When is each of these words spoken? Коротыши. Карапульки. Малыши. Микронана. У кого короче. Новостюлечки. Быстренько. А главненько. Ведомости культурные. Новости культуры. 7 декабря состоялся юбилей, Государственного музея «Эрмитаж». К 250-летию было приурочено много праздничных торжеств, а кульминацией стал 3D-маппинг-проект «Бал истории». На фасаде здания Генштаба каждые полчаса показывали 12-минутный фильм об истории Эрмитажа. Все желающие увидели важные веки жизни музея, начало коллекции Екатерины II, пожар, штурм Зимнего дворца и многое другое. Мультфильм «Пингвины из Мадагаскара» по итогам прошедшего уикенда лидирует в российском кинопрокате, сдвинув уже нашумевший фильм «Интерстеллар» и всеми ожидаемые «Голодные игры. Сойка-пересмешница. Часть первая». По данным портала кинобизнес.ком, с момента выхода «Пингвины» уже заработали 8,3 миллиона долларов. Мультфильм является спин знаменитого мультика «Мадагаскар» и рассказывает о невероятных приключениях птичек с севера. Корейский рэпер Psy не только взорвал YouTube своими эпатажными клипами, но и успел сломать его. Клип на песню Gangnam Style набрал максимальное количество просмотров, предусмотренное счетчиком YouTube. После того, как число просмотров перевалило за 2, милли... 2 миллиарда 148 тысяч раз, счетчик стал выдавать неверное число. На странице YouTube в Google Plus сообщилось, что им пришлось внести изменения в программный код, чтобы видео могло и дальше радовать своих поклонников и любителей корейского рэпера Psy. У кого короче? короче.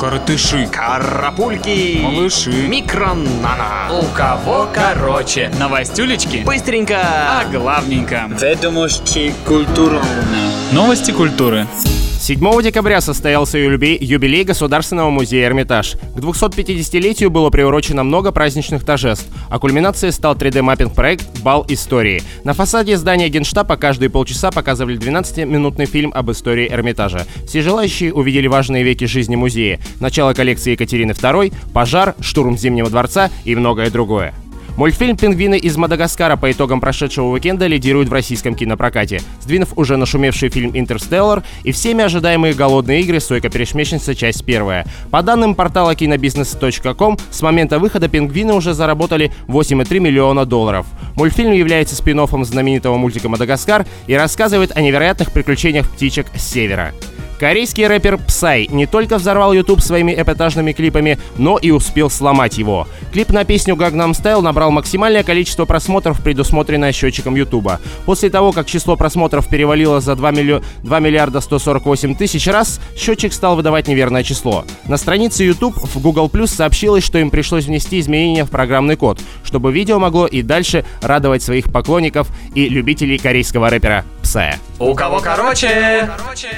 Коротыши. 0.00 0.66
Карапульки. 0.72 2.00
Малыши. 2.02 2.50
Микронана. 2.68 3.90
У 3.90 4.02
кого 4.14 4.66
короче. 4.72 5.52
Новостюлечки. 5.60 6.38
Быстренько. 6.38 6.96
А 7.02 7.44
главненько. 7.44 8.26
Ведомости 8.40 9.34
культурные. 9.46 10.00
Новости 10.72 11.10
культуры. 11.10 11.66
7 12.30 12.62
декабря 12.62 13.00
состоялся 13.00 13.58
юбилей, 13.58 14.44
Государственного 14.44 15.10
музея 15.10 15.48
«Эрмитаж». 15.48 15.96
К 16.14 16.18
250-летию 16.20 17.28
было 17.28 17.50
приурочено 17.50 18.04
много 18.04 18.30
праздничных 18.30 18.84
торжеств, 18.84 19.26
а 19.48 19.58
кульминацией 19.58 20.12
стал 20.12 20.36
3D-маппинг-проект 20.36 21.40
«Бал 21.40 21.66
истории». 21.68 22.22
На 22.44 22.54
фасаде 22.54 22.96
здания 22.96 23.28
Генштаба 23.28 23.76
каждые 23.76 24.10
полчаса 24.10 24.52
показывали 24.52 24.96
12-минутный 24.96 25.86
фильм 25.86 26.12
об 26.14 26.30
истории 26.30 26.68
Эрмитажа. 26.70 27.26
Все 27.48 27.62
желающие 27.62 28.14
увидели 28.14 28.46
важные 28.46 28.84
веки 28.84 29.06
жизни 29.06 29.34
музея, 29.34 29.80
начало 29.98 30.32
коллекции 30.32 30.70
Екатерины 30.70 31.10
II, 31.10 31.52
пожар, 31.74 32.14
штурм 32.20 32.56
Зимнего 32.56 32.88
дворца 32.88 33.28
и 33.44 33.56
многое 33.56 33.90
другое. 33.90 34.34
Мультфильм 34.80 35.14
«Пингвины 35.14 35.58
из 35.58 35.76
Мадагаскара» 35.76 36.36
по 36.36 36.50
итогам 36.50 36.80
прошедшего 36.80 37.26
уикенда 37.26 37.66
лидирует 37.66 38.08
в 38.08 38.14
российском 38.14 38.54
кинопрокате, 38.54 39.20
сдвинув 39.42 39.76
уже 39.76 39.98
нашумевший 39.98 40.48
фильм 40.48 40.70
«Интерстеллар» 40.72 41.42
и 41.64 41.72
всеми 41.72 42.02
ожидаемые 42.02 42.54
«Голодные 42.54 43.02
игры. 43.02 43.20
Сойка-пересмешница. 43.20 44.14
Часть 44.14 44.42
первая». 44.46 44.86
По 45.10 45.20
данным 45.20 45.54
портала 45.54 45.94
кинобизнес.ком, 45.94 47.18
с 47.30 47.42
момента 47.42 47.78
выхода 47.78 48.08
«Пингвины» 48.08 48.54
уже 48.54 48.72
заработали 48.72 49.30
8,3 49.48 49.98
миллиона 49.98 50.46
долларов. 50.46 50.86
Мультфильм 51.14 51.52
является 51.52 51.94
спин 51.94 52.18
знаменитого 52.42 52.96
мультика 52.96 53.28
«Мадагаскар» 53.28 53.84
и 54.06 54.14
рассказывает 54.14 54.74
о 54.74 54.80
невероятных 54.80 55.30
приключениях 55.30 55.90
птичек 55.90 56.28
с 56.34 56.40
севера. 56.40 56.94
Корейский 57.40 57.86
рэпер 57.86 58.16
Psy 58.16 58.70
не 58.70 58.84
только 58.84 59.16
взорвал 59.16 59.54
YouTube 59.54 59.80
своими 59.80 60.12
эпатажными 60.12 60.72
клипами, 60.72 61.18
но 61.38 61.56
и 61.56 61.70
успел 61.70 62.10
сломать 62.10 62.58
его. 62.58 62.86
Клип 63.14 63.30
на 63.30 63.44
песню 63.44 63.76
Gangnam 63.76 64.10
Style 64.10 64.42
набрал 64.42 64.70
максимальное 64.70 65.22
количество 65.22 65.64
просмотров, 65.64 66.22
предусмотренное 66.22 66.92
счетчиком 66.92 67.34
YouTube. 67.34 67.70
После 68.04 68.28
того, 68.28 68.52
как 68.52 68.66
число 68.66 68.94
просмотров 68.94 69.48
перевалило 69.48 70.02
за 70.02 70.16
2, 70.16 70.30
милли... 70.32 70.62
2 70.82 71.00
миллиарда 71.00 71.40
148 71.40 72.14
тысяч 72.14 72.46
раз, 72.46 72.78
счетчик 72.94 73.32
стал 73.32 73.56
выдавать 73.56 73.88
неверное 73.88 74.22
число. 74.22 74.66
На 74.86 74.98
странице 74.98 75.42
YouTube 75.42 75.78
в 75.78 75.98
Google 76.02 76.28
Plus 76.28 76.48
сообщилось, 76.48 77.04
что 77.04 77.16
им 77.16 77.30
пришлось 77.30 77.64
внести 77.64 78.00
изменения 78.00 78.44
в 78.44 78.50
программный 78.50 78.96
код, 78.96 79.18
чтобы 79.44 79.72
видео 79.72 79.98
могло 79.98 80.26
и 80.26 80.42
дальше 80.42 80.84
радовать 81.00 81.42
своих 81.42 81.72
поклонников 81.72 82.28
и 82.54 82.68
любителей 82.68 83.16
корейского 83.16 83.70
рэпера 83.70 84.04
Psy. 84.22 84.56
У 84.78 84.94
кого 84.94 85.20
короче? 85.20 86.06
короче. 86.18 86.48